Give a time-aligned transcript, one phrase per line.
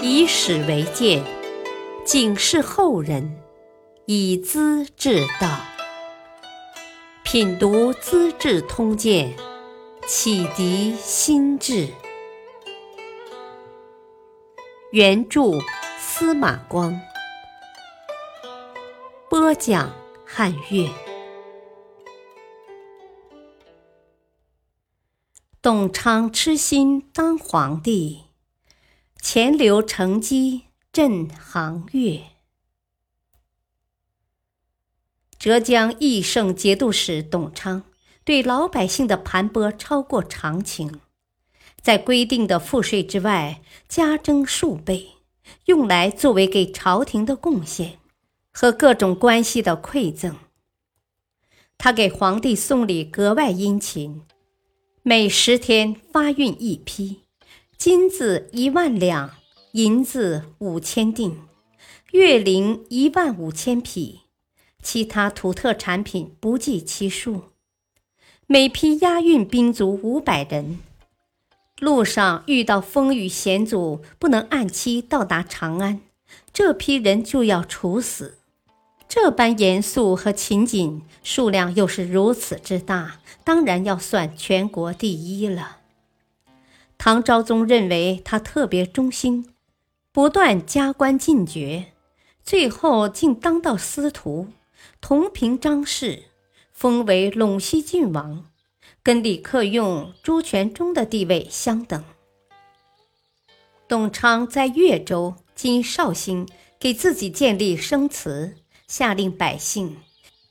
[0.00, 1.24] 以史为鉴，
[2.04, 3.40] 警示后人，
[4.06, 5.58] 以资治道。
[7.24, 9.34] 品读《资治通鉴》，
[10.06, 11.88] 启迪心智。
[14.92, 15.58] 原著
[15.98, 16.98] 司马光，
[19.28, 19.92] 播讲
[20.24, 20.88] 汉乐。
[25.60, 28.27] 董昌痴心当皇帝。
[29.38, 32.22] 钱流乘机镇杭越。
[35.38, 37.84] 浙江义胜节度使董昌
[38.24, 40.98] 对老百姓的盘剥超过常情，
[41.80, 45.10] 在规定的赋税之外加征数倍，
[45.66, 48.00] 用来作为给朝廷的贡献
[48.50, 50.34] 和各种关系的馈赠。
[51.76, 54.22] 他给皇帝送礼格外殷勤，
[55.04, 57.27] 每十天发运一批。
[57.78, 59.30] 金子一万两，
[59.70, 61.36] 银子五千锭，
[62.10, 64.22] 月龄一万五千匹，
[64.82, 67.44] 其他土特产品不计其数。
[68.48, 70.80] 每批押运兵卒五百人，
[71.78, 76.00] 路上遇到风雨险阻，不能按期到达长安，
[76.52, 78.38] 这批人就要处死。
[79.08, 85.77] 这般严肃和勤谨，数量又是如此之大，当然要算全国第一了。
[86.98, 89.54] 唐昭宗认为他特别忠心，
[90.12, 91.92] 不断加官进爵，
[92.42, 94.48] 最后竟当到司徒，
[95.00, 96.24] 同平章事，
[96.72, 98.44] 封为陇西郡王，
[99.04, 102.04] 跟李克用、朱全忠的地位相等。
[103.86, 106.46] 董昌在越州（今绍兴）
[106.80, 108.56] 给自己建立生祠，
[108.88, 109.98] 下令百姓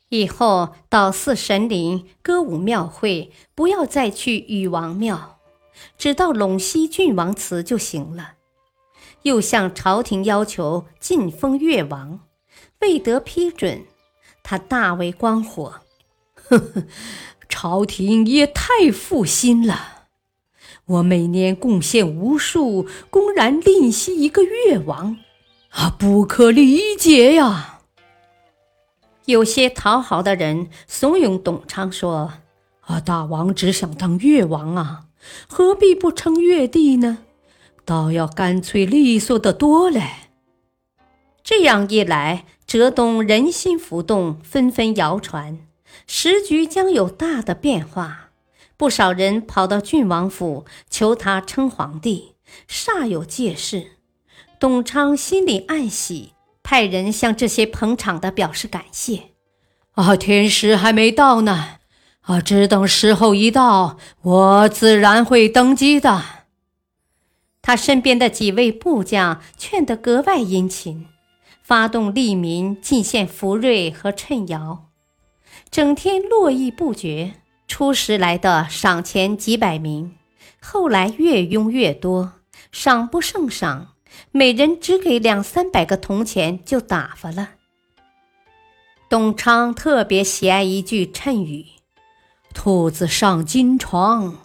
[0.09, 5.36] 以后到祀神灵、歌舞庙会，不要再去禹王庙。
[5.97, 8.33] 只到陇西郡王祠就行了，
[9.23, 12.21] 又向朝廷要求晋封越王，
[12.81, 13.85] 未得批准，
[14.43, 15.81] 他大为光火，
[16.35, 16.83] 呵呵，
[17.49, 20.07] 朝廷也太负心了。
[20.85, 25.17] 我每年贡献无数，公然吝惜一个越王，
[25.71, 27.81] 啊，不可理解呀！
[29.25, 32.31] 有些讨好的人怂恿董昌说
[32.87, 35.05] ：“啊，大王只想当越王啊！”
[35.47, 37.19] 何必不称越帝呢？
[37.83, 40.03] 倒要干脆利索的多嘞。
[41.43, 45.59] 这样一来，浙东人心浮动，纷纷谣传，
[46.05, 48.29] 时局将有大的变化。
[48.77, 52.35] 不少人跑到郡王府求他称皇帝，
[52.69, 53.97] 煞有介事。
[54.59, 56.33] 董昌心里暗喜，
[56.63, 59.31] 派人向这些捧场的表示感谢。
[59.93, 61.79] 啊，天时还没到呢。
[62.27, 62.41] 啊！
[62.41, 66.21] 只等时候一到，我自然会登基的。
[67.61, 71.07] 他身边的几位部将劝得格外殷勤，
[71.63, 74.89] 发动利民进献福瑞和趁摇，
[75.71, 77.33] 整天络绎不绝。
[77.65, 80.15] 初时来的赏钱几百名，
[80.61, 82.33] 后来越拥越多，
[82.71, 83.95] 赏不胜赏，
[84.31, 87.51] 每人只给两三百个铜钱就打发了。
[89.09, 91.76] 董昌特别喜爱一句谶语。
[92.53, 94.39] 兔子上金床。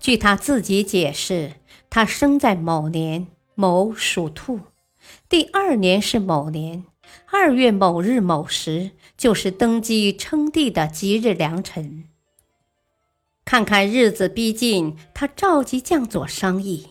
[0.00, 1.52] 据他自己解释，
[1.88, 4.60] 他生在某年某属兔，
[5.28, 6.84] 第二年是某年
[7.30, 12.04] 二月某日某时，就是登基称帝的吉日良辰。
[13.44, 16.90] 看看日子逼近，他召集将佐商议。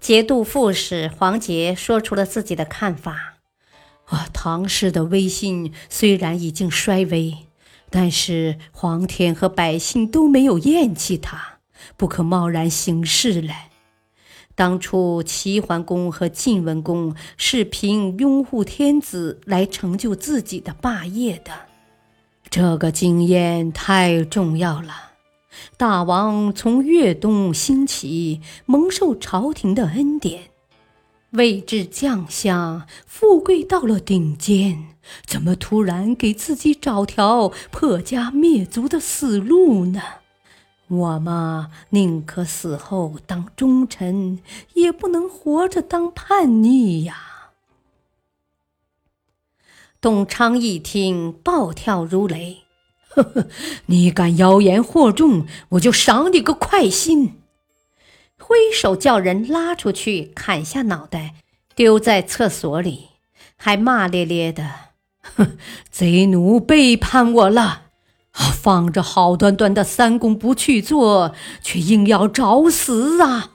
[0.00, 3.38] 节度副使黄杰说出了自己的看法：
[4.06, 7.46] 啊，唐氏的威信虽然已经衰微。
[7.90, 11.58] 但是皇天和百姓都没有厌弃他，
[11.96, 13.54] 不可贸然行事嘞。
[14.54, 21.52] 当初齐桓公和晋文公是凭拥护天子来成就自己的霸业的，
[22.50, 25.12] 这个经验太重要了。
[25.76, 30.44] 大王从越东兴起，蒙受朝廷的恩典。
[31.30, 34.88] 位至将相，富贵到了顶尖，
[35.24, 40.00] 怎么突然给自己找条破家灭族的死路呢？
[40.88, 44.40] 我嘛，宁可死后当忠臣，
[44.74, 47.52] 也不能活着当叛逆呀！
[50.00, 52.64] 董昌一听，暴跳如雷
[53.10, 53.46] ：“呵呵，
[53.86, 57.36] 你敢妖言惑众，我就赏你个快心！”
[58.40, 61.36] 挥手叫人拉出去，砍下脑袋，
[61.76, 63.10] 丢在厕所里，
[63.56, 64.68] 还骂咧咧的：“，
[65.36, 65.58] 哼
[65.90, 67.82] 贼奴背叛我了！
[68.32, 73.52] 放着好端端的三公不去做，却硬要找死啊！”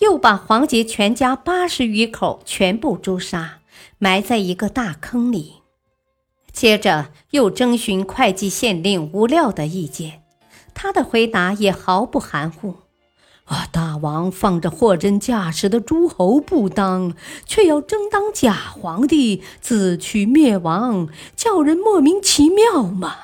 [0.00, 3.60] 又把黄杰全家八十余口全部诛杀，
[3.98, 5.62] 埋在一个大坑里。
[6.52, 10.22] 接着又征询会稽县令吴廖的意见，
[10.74, 12.81] 他的回答也毫不含糊。
[13.52, 13.68] 啊！
[13.70, 17.14] 大王放着货真价实的诸侯不当，
[17.44, 23.16] 却要争当假皇帝，自取灭亡，叫人莫名其妙嘛。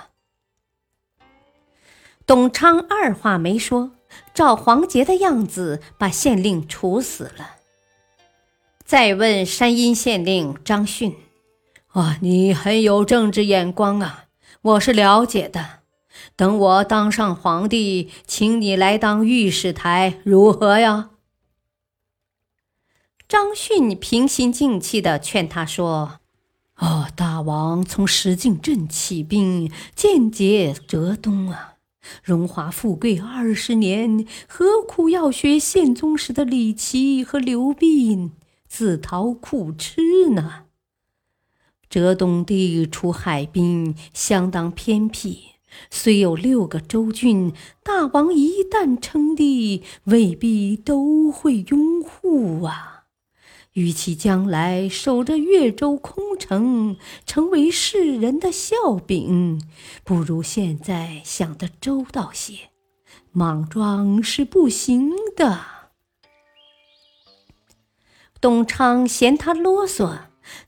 [2.26, 3.92] 董昌二话没说，
[4.34, 7.56] 照黄杰的样子把县令处死了。
[8.84, 11.16] 再问山阴县令张逊
[11.92, 14.24] ：“啊，你很有政治眼光啊，
[14.60, 15.77] 我是了解的。”
[16.36, 21.10] 等我当上皇帝，请你来当御史台，如何呀？
[23.28, 26.20] 张逊平心静气地劝他说
[26.78, 31.74] ：“哦，大王从石敬镇起兵，间接浙东啊，
[32.22, 38.30] 荣华富贵二十年，何苦要学宪宗时的李琦和刘弼
[38.66, 40.64] 自讨苦吃呢？
[41.90, 45.48] 浙东地处海滨，相当偏僻。”
[45.90, 53.04] 虽有六个州郡，大王一旦称帝，未必都会拥护啊。
[53.74, 59.62] 与其将来守着越州空城，成为世人的笑柄，
[60.02, 62.70] 不如现在想得周到些。
[63.30, 65.60] 莽撞是不行的。
[68.40, 70.22] 董昌嫌他啰嗦，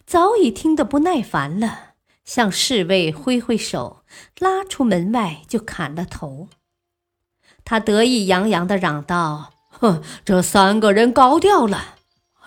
[0.07, 1.90] 早已听得不耐烦了。
[2.31, 4.05] 向侍卫挥挥手，
[4.39, 6.47] 拉出门外就砍了头。
[7.65, 11.97] 他得意洋洋地嚷道：“哼，这三个人高调了，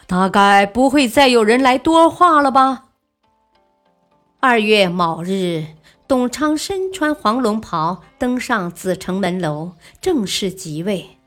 [0.07, 2.85] 大概不会再有人来多话了吧？”
[4.39, 5.65] 二月卯日，
[6.07, 11.17] 董昌身穿黄龙袍，登上紫城门楼，正式即位。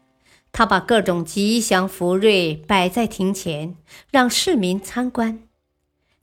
[0.51, 3.77] 他把各种吉祥福瑞摆在庭前，
[4.11, 5.46] 让市民参观。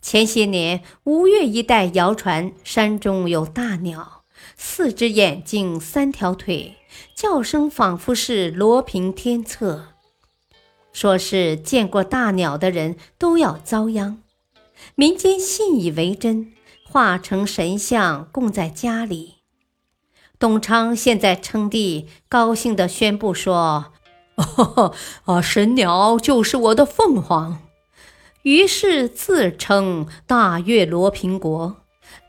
[0.04, 4.26] 前些年，吴越一带谣传山中有大鸟，
[4.58, 6.76] 四只眼睛，三条腿，
[7.16, 9.86] 叫声仿佛是罗平天策，
[10.92, 14.22] 说是见过大鸟的人都要遭殃。
[14.96, 16.52] 民间信以为真，
[16.86, 19.36] 化成神像供在家里。
[20.38, 23.94] 董昌现在称帝，高兴地宣布说
[25.24, 27.60] ：“哦，神鸟就是我的凤凰。”
[28.44, 31.78] 于是自称大越罗平国，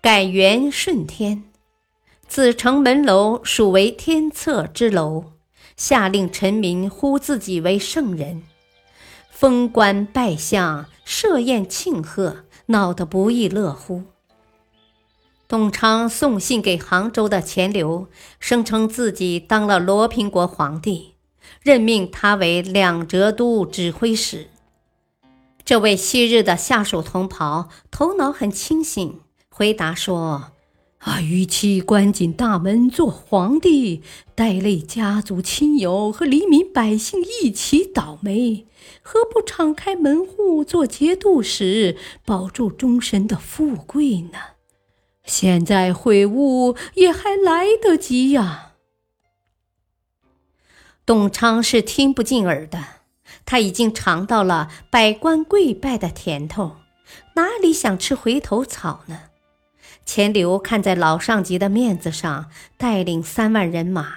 [0.00, 1.42] 改元顺天。
[2.28, 5.32] 紫城门楼属为天策之楼，
[5.76, 8.44] 下令臣民呼自己为圣人，
[9.28, 14.04] 封官拜相，设宴庆贺，闹得不亦乐乎。
[15.48, 18.06] 董昌送信给杭州的钱镠，
[18.38, 21.14] 声称自己当了罗平国皇帝，
[21.60, 24.46] 任命他为两浙都指挥使。
[25.64, 30.52] 这位昔日的下属同袍头脑很清醒，回答说
[31.00, 34.02] ：“啊，与其关紧大门做皇帝，
[34.34, 38.66] 带累家族亲友和黎民百姓一起倒霉，
[39.00, 41.96] 何不敞开门户做节度使，
[42.26, 44.38] 保住终身的富贵呢？
[45.24, 48.72] 现在悔悟也还来得及呀。”
[51.06, 53.03] 董昌是听不进耳的。
[53.46, 56.76] 他已经尝到了百官跪拜的甜头，
[57.34, 59.20] 哪里想吃回头草呢？
[60.06, 64.14] 钱镠看在老上级的面子上，带领三万人马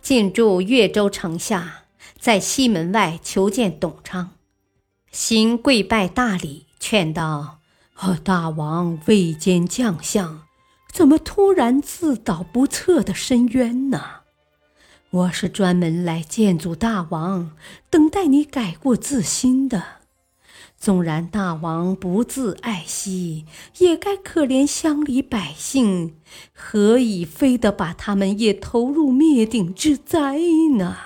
[0.00, 1.84] 进驻越州城下，
[2.18, 4.30] 在西门外求见董昌，
[5.10, 7.58] 行跪拜大礼，劝道
[8.00, 10.42] ：“哦，大王未见将相，
[10.92, 14.21] 怎么突然自导不测的深渊呢？”
[15.12, 17.50] 我是专门来见祖大王，
[17.90, 20.00] 等待你改过自新的。
[20.78, 23.44] 纵然大王不自爱惜，
[23.76, 26.16] 也该可怜乡里百姓，
[26.54, 30.38] 何以非得把他们也投入灭顶之灾
[30.78, 30.96] 呢？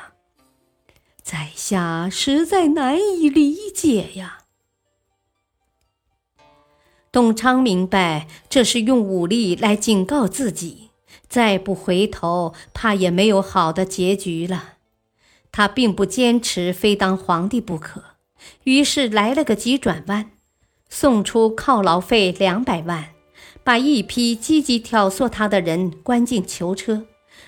[1.20, 4.44] 在下实在难以理解呀。
[7.10, 10.85] 董昌明白，这是用武力来警告自己。
[11.36, 14.76] 再不回头，怕也没有好的结局了。
[15.52, 18.02] 他并不坚持非当皇帝不可，
[18.64, 20.30] 于是来了个急转弯，
[20.88, 23.10] 送出犒劳费两百万，
[23.62, 27.04] 把一批积极挑唆他的人关进囚车，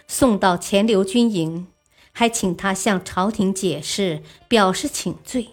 [0.07, 1.68] 送到钱镠军营，
[2.12, 5.49] 还请他向朝廷解释，表示请罪。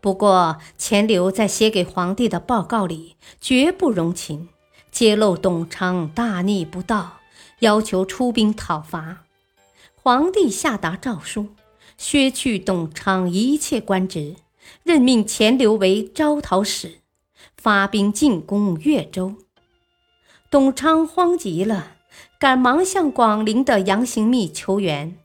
[0.00, 4.48] 不过，钱镠在写给皇帝的报告里绝不容情。
[4.98, 7.20] 揭露董昌大逆不道，
[7.60, 9.18] 要求出兵讨伐。
[9.94, 11.50] 皇帝下达诏书，
[11.96, 14.34] 削去董昌一切官职，
[14.82, 16.98] 任命钱镠为招讨使，
[17.56, 19.36] 发兵进攻越州。
[20.50, 21.92] 董昌慌极了，
[22.40, 25.16] 赶忙向广陵的杨行密求援。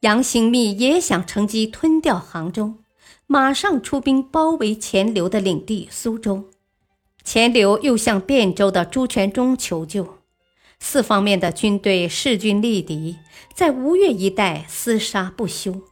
[0.00, 2.76] 杨行密也想乘机吞掉杭州，
[3.26, 6.44] 马上出兵包围钱镠的领地苏州。
[7.24, 10.18] 钱镠又向汴州的朱全忠求救。
[10.78, 13.18] 四方面的军队势均力敌，
[13.54, 15.82] 在吴越一带厮杀不休。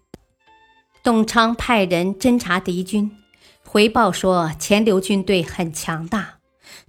[1.02, 3.10] 董昌派人侦察敌军，
[3.64, 6.38] 回报说钱镠军队很强大。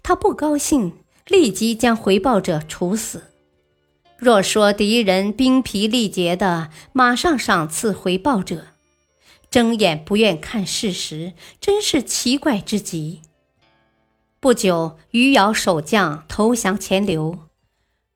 [0.02, 0.94] 他不高兴，
[1.28, 3.24] 立即将回报者处死。
[4.18, 8.68] 若说敌人兵疲力竭的，马上赏赐回报者，
[9.52, 13.22] 睁眼不愿看事实，真是奇怪之极。
[14.42, 17.40] 不久，余姚守将投降钱镠。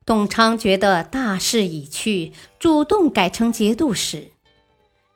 [0.06, 4.32] 董昌觉得大势已去，主动改成节度使。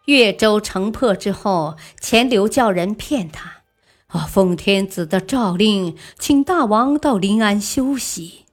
[0.04, 3.62] 越州城破之后，钱镠叫人骗他
[4.08, 8.44] ：“啊，奉天子的诏令，请大王到临安休息。”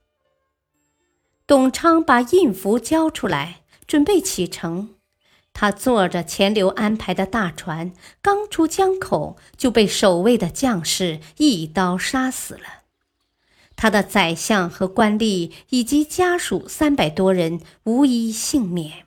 [1.47, 4.94] 董昌把印符交出来，准备启程。
[5.57, 12.83] 他坐着钱镠安排的大船，刚出江口，就被守卫的将士一刀杀死了。
[13.77, 19.05] 他的宰相和官吏以及家属三百多人无一幸免。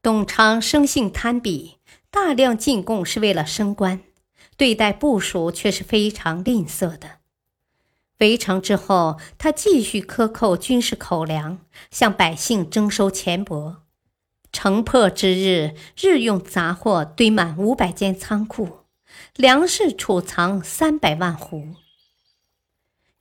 [0.00, 1.72] 董昌生性贪鄙，
[2.08, 4.00] 大量进贡是为了升官，
[4.56, 7.18] 对待部属却是非常吝啬的。
[8.18, 11.58] 围城之后，他继续克扣军事口粮，
[11.90, 13.78] 向百姓征收钱帛。
[14.54, 18.84] 城破之日，日用杂货堆满五百间仓库，
[19.34, 21.74] 粮食储藏三百万斛。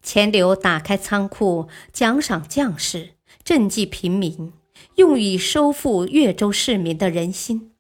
[0.04, 4.54] 钱镠打开仓库，奖赏将士，赈济贫民，
[4.96, 7.72] 用以收复越州市民的人心。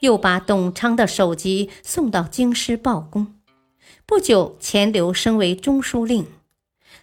[0.00, 3.34] 又把董昌的首级送到京师报功。
[4.04, 6.26] 不久，钱镠升为中书令。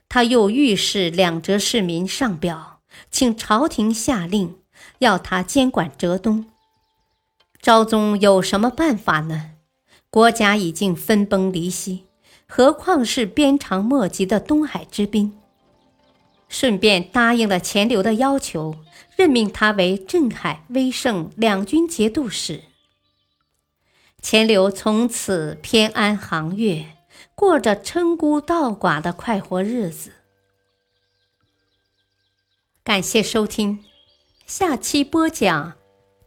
[0.08, 4.58] 他又御史两浙市民上表，请朝廷下令，
[5.00, 6.46] 要他监管浙东。
[7.62, 9.52] 昭宗有什么办法呢？
[10.10, 12.06] 国家已经分崩离析。
[12.48, 15.40] 何况是鞭长莫及的东海之滨。
[16.50, 18.76] 顺便答应了钱镠的要求，
[19.16, 22.64] 任命他为镇海、威胜两军节度使。
[24.22, 26.98] 钱镠从此偏安杭越，
[27.36, 30.12] 过着称孤道寡的快活日子。
[32.84, 33.86] 感谢收听，
[34.54, 35.76] 下期播讲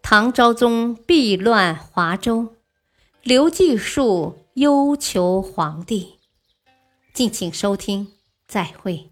[0.00, 2.54] 唐昭宗避乱华州，
[3.22, 6.14] 刘继树忧求皇帝。
[7.12, 8.14] 敬请收听，
[8.48, 9.10] 再会。